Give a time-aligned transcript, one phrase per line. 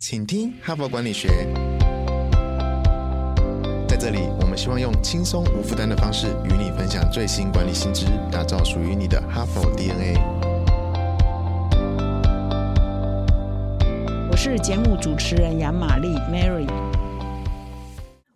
[0.00, 1.28] 请听哈佛管理学。
[3.88, 10.16] 在这里，我们希望用轻松无负担的方式与你分享最新管理新知，打造属于你的哈佛 DNA。
[14.30, 16.68] 我是节目主持人杨玛丽 Mary，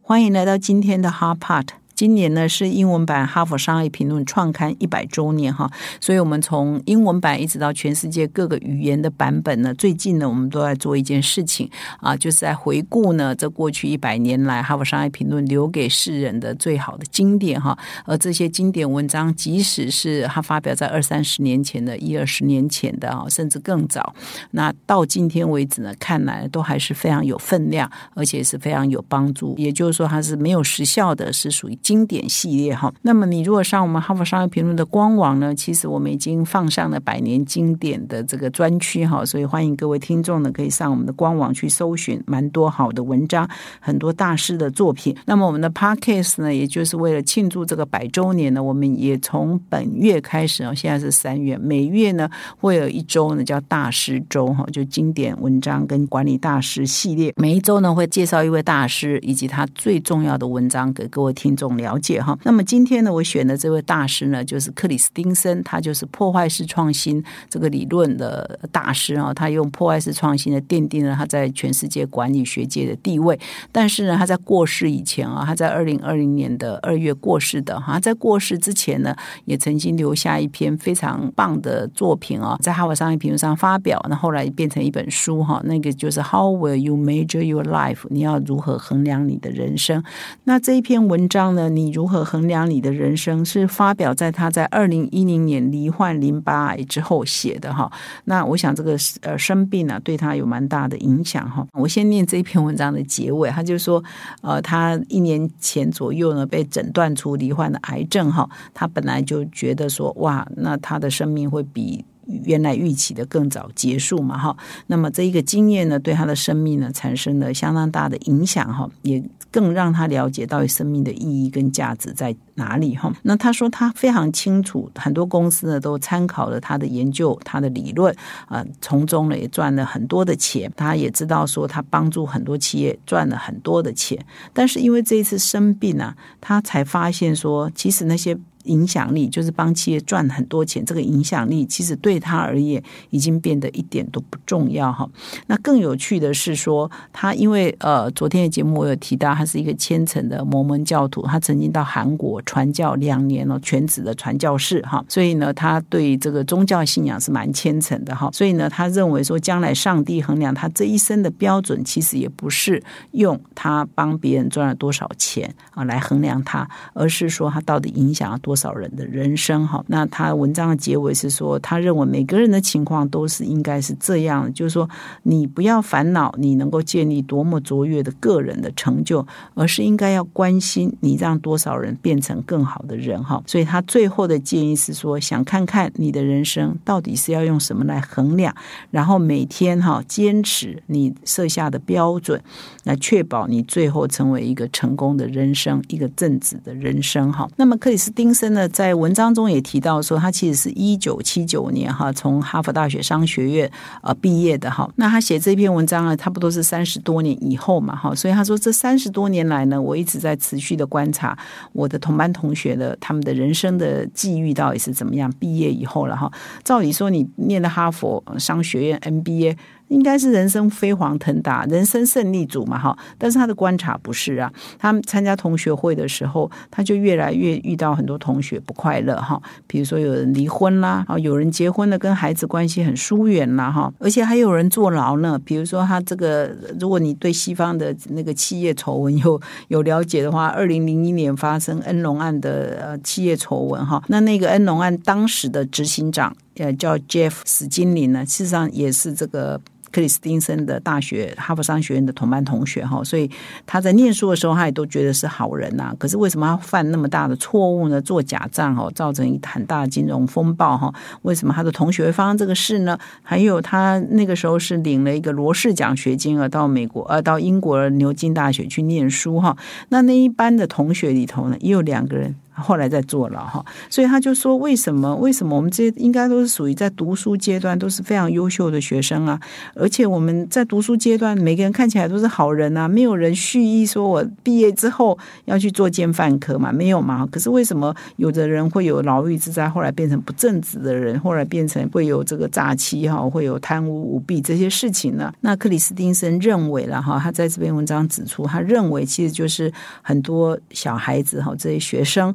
[0.00, 1.68] 欢迎来到今天的 Hard Part。
[1.94, 5.70] 今年呢是英文版《哈佛商业评论》创刊一百周年哈，
[6.00, 11.70] 所以我们从英文版一直到全世界各个语言的版本呢，最近呢我们都在做一件事情
[12.00, 24.14] 啊，就是在回顾呢这过去一百年来《哈佛商业评论》留给世人的最好的经典哈，而这些经典文章，即使是它发表在二三十年前的一二十年前的啊，甚至更早，
[24.52, 29.54] 那到今天为止呢，看来都还是非常有分量，而且是非常有帮助。
[29.58, 31.78] 也就是说，它是没有时效的，是属于。
[31.82, 43.48] 经典系列哈，那么你如果上我们哈佛商业评论的官网呢，其实我们已经放上了百年经典的这个专区哈，所以欢迎各位听众呢可以上我们的官网去搜寻，蛮多好的文章，
[43.80, 45.16] 很多大师的作品。
[45.26, 61.71] 那么我们的 podcast 呢，也就是为了庆祝这个百周年呢，我们也从本月开始啊，现在是三月，每月呢会有一周呢叫大师周哈，就经典文章跟管理大师系列，每一周呢会介绍一位大师以及他最重要的文章给各位听众。
[61.76, 69.32] 了解哈，那么今天呢，我选的这位大师呢，就是克里斯汀森，他就是破坏式创新这个理论的大师啊。
[69.34, 73.38] 他用破坏式创新的奠定了他在全世界管理学界的地位。
[73.70, 79.14] 但是呢，他在过世以前啊，他在二零二零年的二月过世的哈，在过世之前呢，
[79.44, 88.00] 也曾经留下一篇非常棒的作品啊，在哈佛商业评论上发表，那后来变成一本书哈，那个就是 How will you measure your life？
[88.10, 90.02] 你要如何衡量你的人生？
[90.44, 91.61] 那这一篇文章呢？
[91.68, 93.44] 你如何衡量你的人生？
[93.44, 97.90] 是发表在他在二零一零年罹患淋巴癌之后写的哈。
[98.24, 101.66] 那我想这个呃生病呢，对他有蛮大的影响哈。
[101.72, 104.02] 我先念这一篇文章的结尾，他就说
[104.40, 108.48] 呃，他一年前左右呢被诊断出罹患的癌症哈。
[108.72, 112.04] 他本来就觉得说哇，那他的生命会比
[112.44, 114.56] 原来预期的更早结束嘛哈。
[114.86, 119.22] 那么这一个经验呢，对他的生命呢产生了相当大的影响哈，也。
[119.52, 123.12] 更让他了解到生命的意义跟价值在哪里哈？
[123.22, 128.12] 那他说他非常清楚，很多公司呢都参考了他的研究、他的理论
[128.46, 130.72] 啊，从中呢也赚了很多的钱。
[130.74, 134.18] 他也知道说他帮助很多企业赚了很多的钱，
[134.52, 138.36] 但是因为这一次生病啊，他才发现说，其实那些。
[138.64, 145.08] 影响力就是帮企业赚很多钱，这个影响力其实对他而言已经变得一点都不重要哈。
[145.48, 155.04] 那更有趣的是说，他因为呃，昨天的节目我有提到，他是一个虔诚的摩门教徒，他曾经到韩国传教两年了，全职的传教士哈。
[155.08, 158.30] 所以呢，他对这个宗教信仰是蛮虔诚的哈。
[158.32, 168.51] 所以呢，他认为说，将来上帝衡量他这一生的标准，其实也不是用他帮别人赚了多少钱啊来衡量他，而是说他到底影响了多。
[168.52, 169.82] 多少人的人生哈？
[169.86, 174.86] 那他文章的结尾是说，他认为每个人的情况都是应该是这样，就是说，
[175.22, 183.42] 你不要烦恼你能够建立多么卓越的个人的成就，而是应该要关心你让多少人变成更好的人哈。
[183.46, 188.54] 所以他最后的建议是说，想看看你的人生到底是要用什么来衡量，
[188.90, 192.38] 然后每天哈坚持你设下的标准，
[192.84, 197.48] 来确保你最后成为一个成功的人生，一个正直的人生哈。
[197.56, 198.22] 那么克里斯汀。
[198.42, 203.70] 真的在文章中也提到说，他其实是一九七九年哈从哈佛大学商学院
[204.02, 204.90] 呃毕业的哈。
[204.96, 208.12] 那他写这篇文章呢，差不多是三十多年以后嘛哈。
[208.12, 211.38] 所以他说，这三十多年来呢，我一直在持续的观察
[211.72, 215.32] 我的同班同学的他们的人生的际遇到底是怎么样。
[215.38, 216.28] 毕业以后了哈，
[216.64, 219.56] 照理说你念的哈佛商学院 MBA。
[219.92, 222.96] 应该是人生飞黄腾达、人生胜利组嘛，哈！
[223.18, 224.50] 但是他的观察不是啊。
[224.78, 229.40] 他们参加同学会的时候，他就越来越遇到很多同学不快乐，哈。
[229.66, 233.92] 比如说有人离婚啦，啊，有人结婚了跟孩子关系很疏远啦，哈。
[233.98, 235.38] 而且还有人坐牢呢。
[235.44, 249.60] 比如说他这个，如果你对西方的那个企业丑闻 有有了解的话，二零零一年发生恩隆案的呃企业丑闻，哈，那那个恩隆案当时的执行长呃叫 Jeff 史金林呢，事实上也是这个。
[249.92, 253.30] 克里斯汀森的大学哈佛商学院的同班同学哈，所以
[253.66, 255.94] 他在念书的时候，他也都觉得是好人呐。
[255.98, 258.00] 可是为什么他犯那么大的错误呢？
[258.00, 260.92] 做假账哦，造成一很大的金融风暴哈？
[261.22, 262.98] 为什么他的同学会发生这个事呢？
[263.22, 269.56] 还有他那个时候是领了一个罗氏奖学金啊到美国呃到英国牛津大学去念书哈。
[269.90, 275.14] 那那一班的同学里头呢，也有两个人后来在坐牢哈，所以他就说：为什么？
[275.16, 279.40] 为什么我们这些应该都是属于在读书阶段都是非常优秀的学生啊？
[279.74, 287.26] 而且我们在读书阶段，每个人看起来都是好人啊，没有人蓄意说我毕业之后要去做奸犯科嘛，没有嘛？
[287.30, 295.32] 可是为什么有的人会有牢狱之灾，后来变成不正直的人，后来变成会有这个诈欺哈，会有贪污舞弊这些事情呢？
[295.40, 299.72] 那克里斯汀森认为了哈，他在这篇文章指出，他认为其实就是
[300.02, 302.34] 很多小孩子哈，这些学生。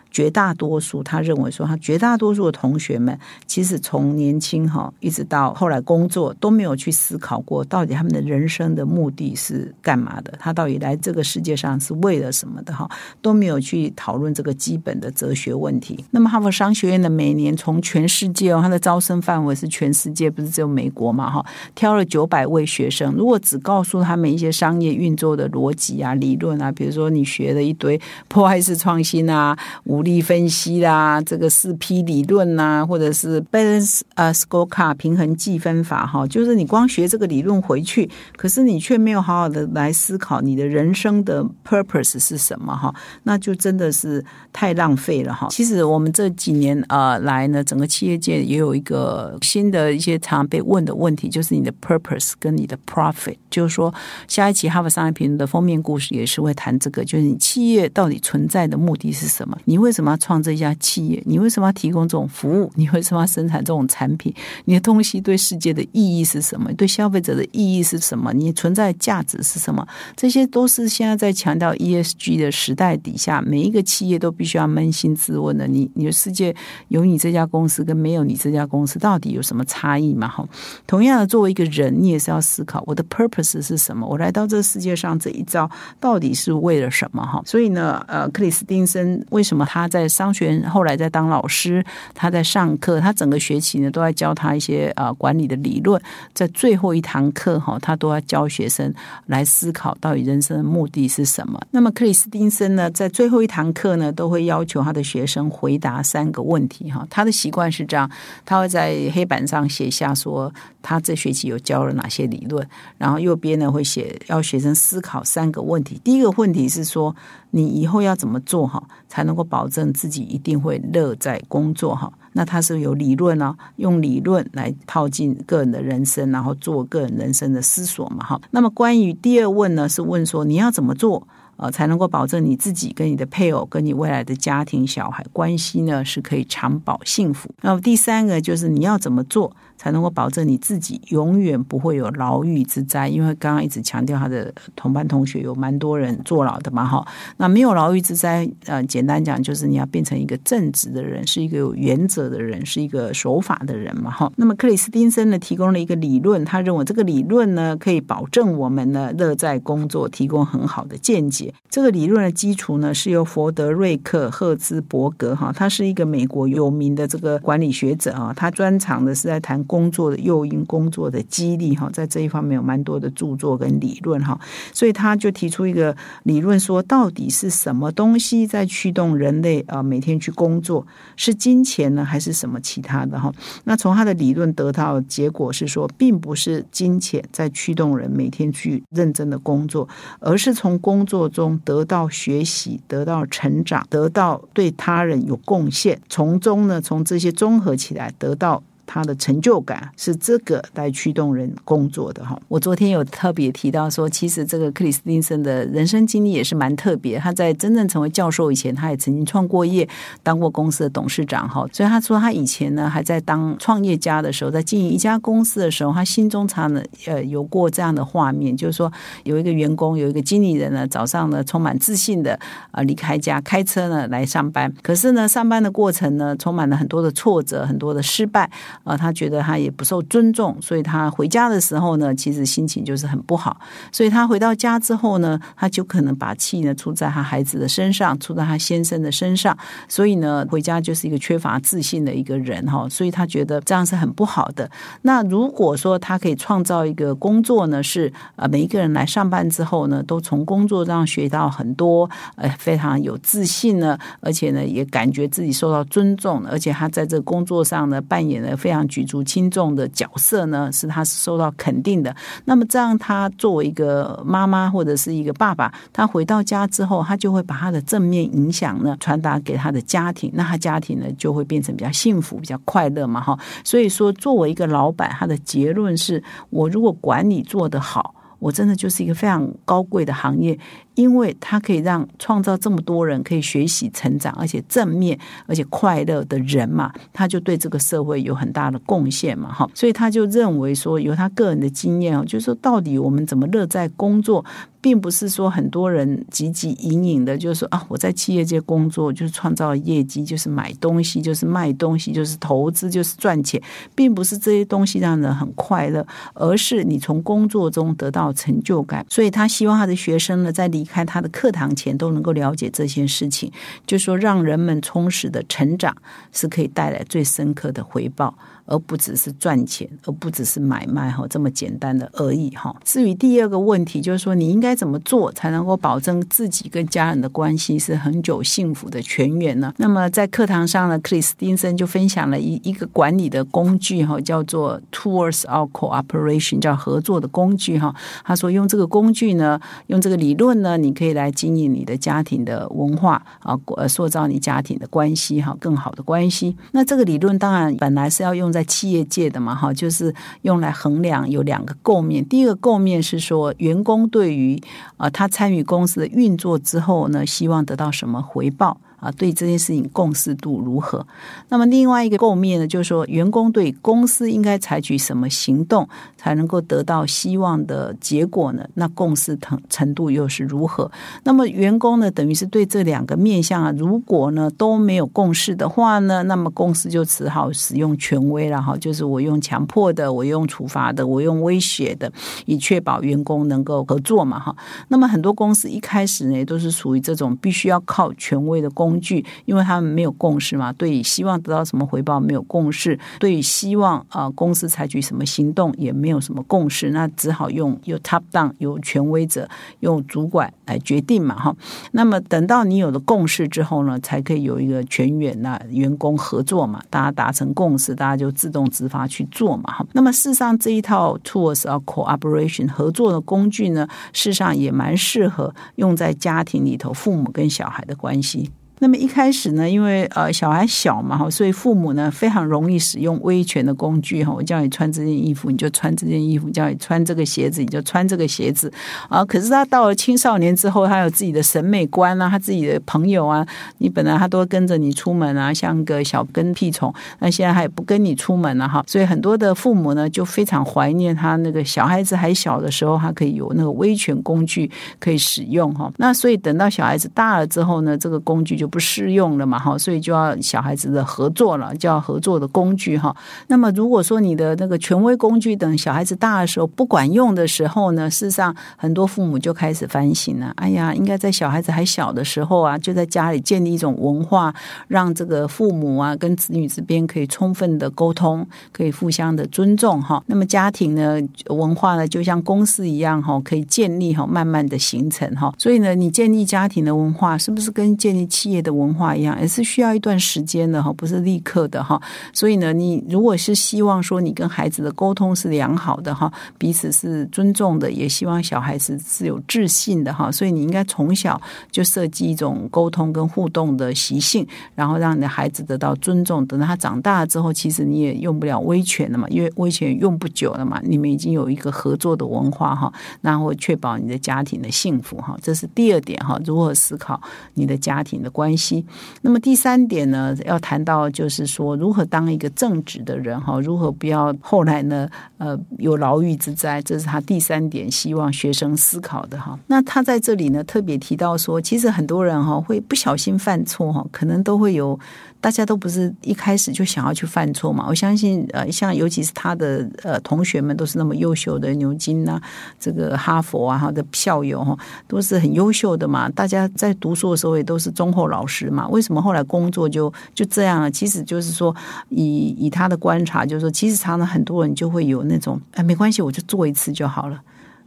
[0.11, 3.17] 绝大多数，他认为说，他绝大多数的同学们，
[3.47, 10.33] 其实从年轻哈，一直到后来工作，都没有去思考过，到底他们的人生的目的是干嘛的？
[10.37, 12.73] 他到底来这个世界上是为了什么的？
[12.73, 12.89] 哈，
[13.21, 16.03] 都没有去讨论这个基本的哲学问题。
[16.11, 21.31] 那么，哈佛商学院的每年从全世界哦，它的招生范围是全世界，不是只有美国嘛？
[21.31, 42.93] 哈，挑了九百位学生，如果只告诉他们一些商业运作的逻辑啊、理论啊，比如说你学了一堆破坏式创新啊，无力分析啦，这个四 P 理论呐，或者是 balance 呃 scorecard 平衡计分法哈，就是你光学这个理论回去，可是你却没有好好的来思考你的人生的 purpose 是什么哈，
[43.23, 45.47] 那就真的是太浪费了哈。
[45.49, 53.93] 其实我们这几年呃来呢，整个企业界也有一个新的一些常被问的问题，就是你的 purpose 跟你的 profit，就是说
[54.27, 59.57] 下一期哈佛商业评论的封面故事也是会谈这个，就是你企业到底存在的目的是什么？
[59.65, 61.21] 你为为什么要创这家企业？
[61.25, 62.71] 你为什么要提供这种服务？
[62.75, 64.33] 你为什么要生产这种产品？
[64.63, 66.71] 你的东西对世界的意义是什么？
[66.75, 68.31] 对消费者的意义是什么？
[68.31, 69.85] 你存在价值是什么？
[70.15, 75.67] 这些都是现在在强调 ESG 的时代底下，每一个企业都必须要扪心自问的。
[75.67, 76.55] 你你的世界
[76.87, 80.29] 有你这家公司跟没有你这家公司到底有什么差异嘛？
[80.29, 80.47] 哈，
[80.87, 84.07] 同样的，作为一个人，你也是要思考我的 purpose 是什么？
[84.07, 87.21] 我来到这世界上这一遭到底是为了什么？
[87.25, 89.80] 哈，所以呢，呃，克里斯汀森为什么他？
[89.81, 91.83] 他在商学院后来在当老师，
[92.13, 95.99] 他在上课，他整个学期呢都在教他一些啊管理的理论，
[96.33, 98.93] 在最后一堂课哈，他都要教学生
[99.25, 101.59] 来思考到底人生的目的是什么。
[101.71, 107.07] 那么克里斯汀森呢，在最后一堂课呢，都会要求他的学生回答三个问题哈。
[107.09, 108.07] 他的习惯是这样，
[108.45, 112.63] 他会在黑板上写下说他这学期有教了哪些理论，
[112.99, 115.99] 然后右边呢会写要学生思考三个问题。
[116.03, 117.15] 第一个问题是说。
[117.53, 122.11] 你以后要怎么做哈，才能够保证自己一定会乐在工作哈？
[122.33, 128.39] 那他是有理论呢，用理论来套进个人的人生，然后做个人人生的思索嘛哈。
[128.51, 131.27] 那么关于第二问呢，是问说你要怎么做
[131.57, 137.49] 呃，才能够保证你自己跟你的配偶跟你未来的家庭小孩关系呢是可以长保幸福。
[137.61, 139.55] 那么第三个就是你要怎么做？
[139.81, 147.03] 才能够保证你自己永远不会有牢狱之灾，因为刚刚一直强调他的同班同学有蛮多人坐牢的嘛，哈。
[147.37, 154.31] 那没有牢狱之灾，呃，简单讲就是你要变成一个正直的人，是一个有原则的人，是一个守法的人嘛，哈。
[154.35, 161.51] 那么克里斯汀森呢提供了一个理论，他认为这个理论呢可以保证我们呢乐在工作，提供很好的见解。
[161.71, 169.59] 这个理论的基础呢是由佛德瑞克赫兹伯格哈，他是一个美国有名的这个管理学者啊，他专长的是在谈。
[169.71, 174.37] 工作的诱因、工作的激励，哈，在这一方面有蛮多的著作跟理论，哈，
[174.73, 180.85] 所以他就提出一个理论，说到底是什么东西在驱动人类啊每天去工作？
[181.15, 183.17] 是金钱呢，还是什么其他的？
[183.17, 183.31] 哈，
[183.63, 189.87] 那从他的理论得到结果是说，并不是金钱在驱动人每天去认真的工作，
[190.19, 198.61] 而是从工作中得到学习、得到成长、得到对他人有贡献，从中呢，从这些综合起来得到。
[198.93, 202.37] 他的成就感是这个来驱动人工作的哈。
[202.49, 207.17] 我昨天有特别提到说，其实这个克里斯汀森的人生经历也是蛮特别。
[207.17, 209.87] 他在真正成为教授以前，他也曾经创过业，
[210.21, 211.65] 当过公司的董事长哈。
[211.71, 218.91] 所以他说，他以前呢还在当创业家的时候，在经营一家公司的时候，他心中常呢呃有过这样的画面，就是说
[219.23, 222.37] 有一个员工，有一个经理人呢，早上呢充满自信的
[222.71, 224.69] 啊离开家，开车呢来上班。
[224.83, 228.51] 可是呢，上班的过程呢充满了很多的挫折，很多的失败。
[228.83, 233.59] 啊，他觉得他也不受尊重，所以他回家的时候呢，其实心情就是很不好。
[233.91, 239.57] 所以他回到家之后呢，他就可能把气呢出在他孩子的身上，出在他先生的身上。
[239.87, 242.87] 所以呢，回家就是一个缺乏自信的一个人哈。
[242.89, 244.69] 所以他觉得这样是很不好的。
[245.03, 262.15] 那如果说他可以创造一个工作呢，是呃每一个人来上班之后呢，都从工作上学到很多，呃非常有自信呢，而且呢也感觉自己受到尊重，而且他在这个工作上呢扮演了非非常举足轻重的角色呢，是他是受到肯定的。
[262.45, 273.37] 那么这样，他作为一个妈妈或者是一个爸爸，他回到家之后，他就会把他的正面影响呢传达给他的家庭，那他家庭呢就会变成比较幸福、比较快乐嘛，哈。
[273.65, 280.57] 所以说，作为一个老板，他的结论是我如果管理做得好，我真的就是一个非常高贵的行业。
[280.95, 285.17] 因为它可以让创造这么多人可以学习成长，而且正面
[285.47, 294.43] 而且快乐的人嘛，他就对这个社会有很大的贡献嘛，哈，所以他就认为说，由他个人的经验哦，就是说，到底我们怎么乐在工作，
[294.79, 303.61] 并不是说很多人汲汲营营的，就是说啊，我在企业界工作就是创造业绩，就是买东西，就是卖东西，就是投资，就是赚钱，
[303.95, 309.05] 并不是这些东西让人很快乐，而是你从工作中得到成就感。
[309.09, 313.51] 所以他希望他的学生呢，在离开他的课堂前都能够了解这些事情，
[313.85, 315.95] 就说让人们充实的成长
[316.31, 318.33] 是可以带来最深刻的回报。
[318.65, 322.73] 而不只是赚钱，而不只是买卖哈这么简单的而已哈。
[322.85, 329.73] 至于第二个问题，就是说你应该怎么做才能够保证自己跟家人的关系是恒久幸福的全员呢？
[329.77, 337.93] 那么在课堂上呢，克里斯汀森就分享了一一个管理的工具哈，叫做 Towards Our Cooperation，叫合作的工具哈。
[338.23, 346.55] 他说用这个工具呢，用这个理论呢，那你可以来经营你的家庭的文化啊，呃塑造你家庭的关系哈，更好的关系。
[346.71, 352.25] 那这个理论当然本来是要用在企业界的嘛，哈，就是用来衡量有两个构面。
[352.25, 354.57] 第一个构面是说，员工对于
[354.95, 358.79] 啊，他参与公司的运作之后呢，希望得到什么回报。
[359.01, 361.05] 啊，对这件事情共识度如何？
[361.49, 368.63] 那么另外一个构面呢，就是说员工对公司应该采取什么行动才能够得到希望的结果呢？
[368.75, 370.89] 那共识程程度又是如何？
[371.23, 382.11] 那么员工呢，等于是对这两个面向啊，如果呢都没有共识的话呢，那么公司就只好使用权威了哈，就是我用强迫的，我用处罚的，我用威胁的，
[382.45, 384.55] 以确保员工能够合作嘛哈。
[384.89, 388.90] 那么很多公司一开始呢，都是属于这种必须要靠权威的公。
[388.91, 399.47] 工具，因为他们没有共识嘛，对希望得到什么回报没有共识，对希望啊公司采取什么行动也没有什么共识，那只好用有 top down 有权威者
[399.79, 401.55] 用主管来决定嘛哈。
[401.91, 409.85] 那么等到你有了共识之后呢，才可以有一个全员那员工合作嘛，大家达成共识，大家就自动自发去做嘛哈。
[409.93, 418.51] 那么事实上这一套 tools of cooperation 合作的工具呢，事实上也蛮适合用在家庭里头，父母跟小孩的关系。
[418.83, 424.33] 那么一开始呢，因为呃小孩小嘛哈，所以父母呢非常容易使用威权的工具哈。
[424.33, 428.73] 我叫你穿这件衣服，你就穿这件衣服；叫你穿这个鞋子，你就穿这个鞋子
[429.07, 429.23] 啊。
[429.23, 433.45] 可是他到了青少年之后，他有自己的审美观啊，他自己的朋友啊，
[433.77, 436.91] 你本来他都跟着你出门啊，像个小跟屁虫。
[437.19, 438.83] 那现在他也不跟你出门了哈。
[438.87, 445.93] 所以很多的父母呢，就非常怀念他那个小孩子还小的时候，他可以有那个威权工具可以使用哈。
[445.97, 453.13] 那所以等到小孩子大了之后呢，这个工具就不适用了嘛，哈，所以就要小孩子的合作了，就要合作的工具哈。
[453.47, 460.53] 那么如果说你的那个权威工具等小孩子大的时候不管用的时候呢，事实上很多父母就开始反省了。
[460.55, 464.53] 哎呀，应该在小孩子还小的时候啊，就在家里建立一种文化，
[464.87, 470.23] 让这个父母啊跟子女之间可以充分的沟通，可以互相的尊重哈。
[470.27, 475.53] 那么家庭呢文化呢，就像公司一样哈，可以建立哈，慢慢的形成哈。
[475.57, 478.60] 所以呢，你建立家庭的文化，是不是跟建立企业？
[478.61, 482.01] 的文化一样，也是需要一段时间的哈，不是立刻的哈。
[482.33, 490.31] 所以呢，你如果是希望说你跟孩子的沟通是良好的哈，彼此是尊重的，也希望小孩子是有自信的哈。
[490.31, 491.41] 所以你应该从小
[491.71, 496.45] 就设计一种沟通跟互动的习性，然后让你的孩子得到尊重。
[496.45, 500.79] 等到他长大之后，其实你也用不了威权了嘛，因为威权用不久了嘛。
[500.83, 502.91] 你们已经有一个合作的文化哈，
[503.21, 505.37] 然后确保你的家庭的幸福哈。
[505.41, 507.19] 这是第二点哈，如何思考
[507.53, 508.40] 你的家庭的关。
[508.41, 508.83] 关系。
[509.21, 515.07] 那么第三点呢，要谈到就是说，如何当一个正直的人哈，如何不要后来呢，
[515.37, 519.57] 呃，有牢狱之灾，这是他第三点希望学生思考的哈。
[519.67, 524.99] 那他在这里呢，特别提到说，其实很多人哈会不小心犯错哈，可能都会有。
[525.41, 527.83] 大家都不是一开始就想要去犯错嘛？
[527.89, 532.39] 我相信，呃，像尤其是他的呃同学们都是那么优秀的，牛津呐，
[532.79, 536.29] 这个哈佛啊，他的校友哈，都是很优秀的嘛。
[536.29, 538.87] 大家在读书的时候也都是忠厚老师嘛。
[538.87, 540.89] 为什么后来工作就就这样了？
[540.89, 541.75] 其实就是说，
[542.09, 547.39] 以以他的观察，就是说，其实常常很多人就会有那种，哎，没关系，我就做一次就好了。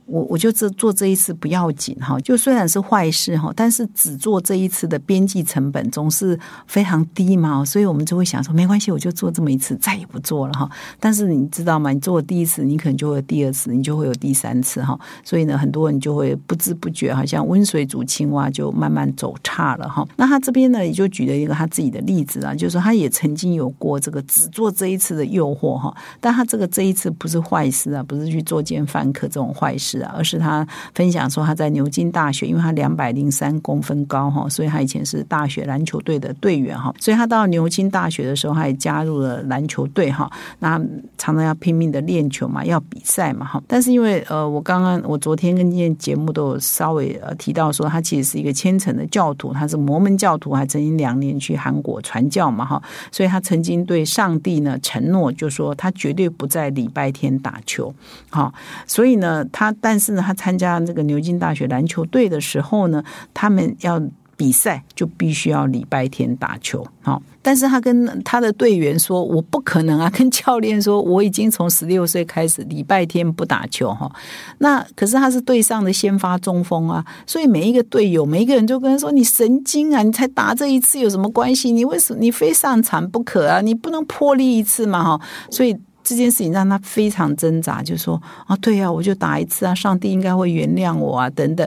[0.07, 10.69] 我我就这做这一次不要紧哈，就虽然是坏事哈，但是只做这一次的边际成本总是非常低嘛，所以我们就会想说没关系，我就做这么一次，再也不做了哈。
[11.01, 11.91] 但是你知道吗？
[11.91, 14.99] 你做第一次，你可能就会第二次，你就会有第三次哈。
[15.25, 20.07] 所以呢，很多人就会不知不觉，好像温水煮青蛙，就慢慢走差了哈。
[20.17, 29.94] 那他这边呢，也就举了一个他自己的例子啊，就是说他也曾经有过这个只做这一次的诱惑哈，但他这个这一次不是坏事啊，不是去作奸犯科这种坏事。
[30.03, 40.31] 而是他分享说他在牛津大学，因为他两百零三公分高哈，所以他以前是大学篮球队的队员哈，所以他到牛津大学的时候，他也加入了篮球队哈。
[40.59, 40.79] 那
[41.19, 43.63] 常常要拼命的练球嘛，要比赛嘛哈。
[43.69, 52.83] 但是因为呃，我刚刚我昨天跟今天节目都有稍微呃提到说，他其实是一个虔诚的教徒，他是摩门教徒，还曾经两年去韩国传教嘛哈。
[53.13, 57.95] 所以他曾经对上帝呢承诺，就说他绝对不在礼拜天打球。
[58.31, 58.53] 好，
[58.87, 59.73] 所以呢他。
[59.85, 64.01] 但是呢，他参加这个牛津大学篮球队的时候呢，他们要
[64.35, 66.83] 比赛就必须要礼拜天打球。
[67.03, 74.11] 好，但是他跟他的队员说：“我不可能啊！”跟教练说：“我已经从十六岁开始礼拜天不打球。”哈，
[74.59, 80.03] 那可是他是队上的先发中锋啊，所以每一个队友，每一个人就跟他说：“你神经啊！
[80.03, 81.71] 你才打这一次有什么关系？
[81.71, 83.61] 你为什么你非上场不可啊？
[83.61, 85.77] 你不能破例一次嘛？”哈，所以。
[86.05, 91.67] 这件事情让他非常挣扎，就说啊，对呀，我就打一次啊，上帝应该会原谅我啊，等等。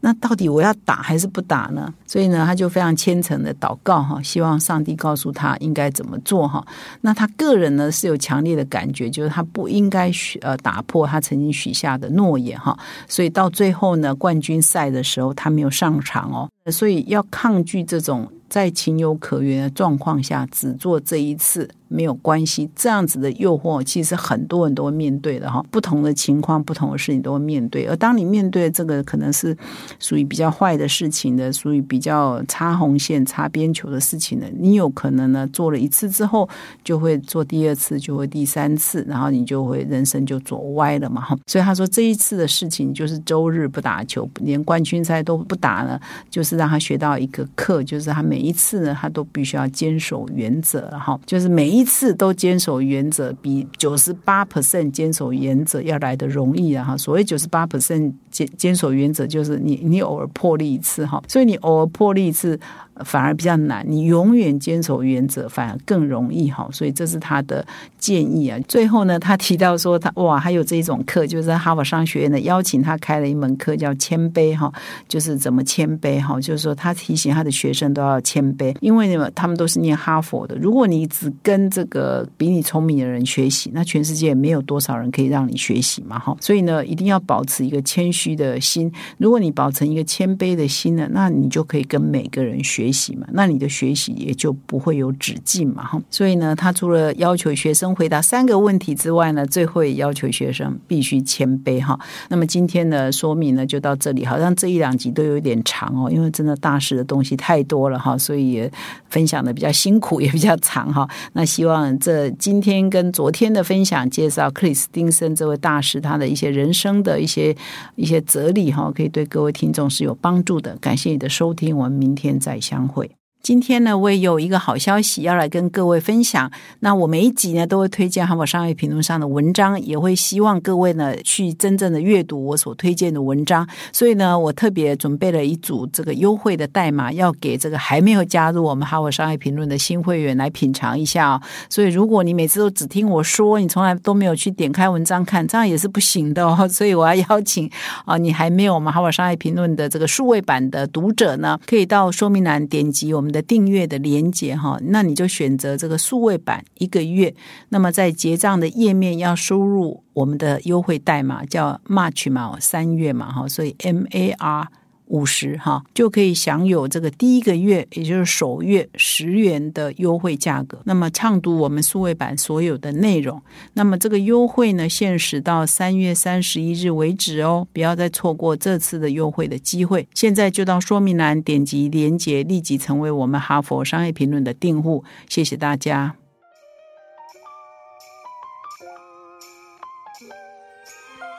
[0.00, 1.92] 那到底我要打还是不打呢？
[2.06, 6.64] 所以呢，他就非常虔诚的祷告哈，希望上帝告诉他应该怎么做哈。
[7.00, 12.78] 那他个人呢是有强烈的感觉，就是他不应该许呃打破他曾经许下的诺言哈。
[13.08, 16.48] 所以到最后呢，冠军赛的时候他没有上场哦。
[16.70, 21.68] 所以要抗拒这种在情有可原的状况下只做这一次。
[21.88, 25.64] 没有关系，这样子的诱惑其实很多人都会面对的哈。
[25.70, 29.56] 不同的情况、不同的事情都会面对，而当你面对这个可能是
[29.98, 36.46] 属于比较坏的事情的，属于比较擦红线、擦边球的事情的，你有可能呢做了一次之后，
[36.84, 41.34] 就会做第二次，就会第三次，然后你就会人生就走歪了嘛哈。
[41.46, 51.77] 所以他说这一次的事情就是周日不打球，连冠军赛都不打了，就是让他学到一个课，就是他每一次呢，他都必须要坚守原则哈，就是每一。
[51.78, 56.84] 一次都坚守原则，比九十八 percent 坚守原则要来的容易啊！
[56.84, 62.58] 哈，所谓九十八 percent 坚坚守原则，就是你你偶尔破例一次哈，所以你偶尔破例一次。
[63.04, 67.64] 反而比较难，你永远坚守原则反而更容易哈，所以这是他的
[67.98, 68.58] 建议啊。
[68.66, 74.72] 最后呢，他提到说他哇，还有这一种课，就是在哈佛商学院的邀请他开了一门课叫谦卑哈，
[75.06, 92.87] 就是怎么谦卑哈，就是说他提醒他的学生都要谦卑，因为呢他们都是念哈佛的，如果你只跟这个比你聪明的人学习，那全世界没有多少人可以让你学习嘛哈，所以呢一定要保持一个谦虚的心，如果你保持一个谦卑的心呢，那你就可以跟每个人学。
[92.88, 96.00] 学习嘛，那你的学习也就不会有止境嘛，哈。
[96.10, 101.98] 所以呢，他除了要求学生回答三个问题之外呢，最后也要求学生必须谦卑哈。
[102.30, 104.24] 那么今天的说明呢，就到这里。
[104.24, 108.72] 好像这一两集都有点长哦，因为真的大师的东西太多了哈，所以也
[109.10, 111.06] 分享的比较辛苦，也比较长哈。
[111.34, 117.54] 那希望这今天跟昨天的分享介绍克里斯汀森这位大师他的一些人生的一些
[117.96, 120.76] 一些哲理哈，可以对各位听众是有帮助的。
[120.80, 122.77] 感谢你的收听，我们明天再相。
[122.86, 123.17] 会。
[123.40, 126.50] 今天呢，我也有一个好消息要来跟各位分享。
[126.80, 133.66] 那我每一集呢，都会推荐《哈佛商业评论》上的文章，也会希望各位呢去真正的阅读我所推荐的文章。
[133.90, 141.40] 所以呢，我特别准备了一组这个优惠的代码，要给这个还没有加入我们《哈佛商业评论》的新会员来品尝一下哦。
[141.70, 146.68] 所以，如果你每次都只听我说，你从来都没有去点开文章看，这样也是不行的哦。
[146.68, 147.70] 所以，我要邀请
[148.04, 153.42] 啊，你还没有我们《哈佛商业评论》的这个数位版的读者呢，可以到说明栏点击我们的。
[153.48, 157.34] 订阅的连接哈，那你就选择这个数位版一个月。
[157.70, 164.68] 那么在结账的页面要输入我们的优惠代码，叫 March 嘛，三月嘛哈，所以 M A R。
[165.08, 170.80] 五十哈就可以享有这个第一个月，也就是首月十元的优惠价格。
[170.84, 173.40] 那么畅读我们数位版所有的内容。
[173.74, 180.06] 那么这个优惠呢，限时到三月三十一日为止哦，不要再错过这次的优惠的机会。
[180.14, 185.04] 现在就到说明栏点击连结，立即成为我们哈佛商业评论的订户。
[185.28, 186.27] 谢谢大家。